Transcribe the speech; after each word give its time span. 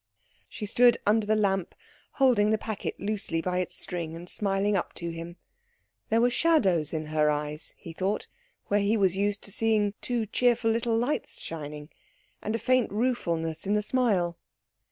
She 0.49 0.65
stood 0.65 0.97
under 1.05 1.27
the 1.27 1.35
lamp, 1.35 1.75
holding 2.13 2.49
the 2.49 2.57
packet 2.57 2.99
loosely 2.99 3.39
by 3.39 3.59
its 3.59 3.75
string 3.75 4.15
and 4.15 4.27
smiling 4.27 4.75
up 4.75 4.93
to 4.93 5.11
him. 5.11 5.35
There 6.09 6.19
were 6.19 6.31
shadows 6.31 6.91
in 6.91 7.05
her 7.13 7.29
eyes, 7.29 7.75
he 7.77 7.93
thought, 7.93 8.25
where 8.65 8.79
he 8.79 8.97
was 8.97 9.15
used 9.15 9.43
to 9.43 9.51
seeing 9.51 9.93
two 10.01 10.25
cheerful 10.25 10.71
little 10.71 10.97
lights 10.97 11.39
shining, 11.39 11.89
and 12.41 12.55
a 12.55 12.57
faint 12.57 12.91
ruefulness 12.91 13.67
in 13.67 13.75
the 13.75 13.83
smile. 13.83 14.39